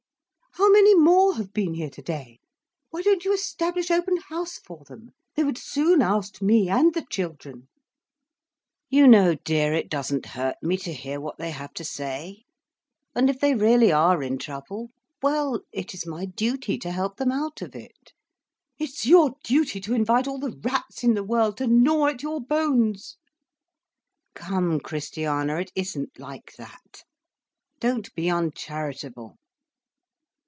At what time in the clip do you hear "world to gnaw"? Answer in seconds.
21.23-22.07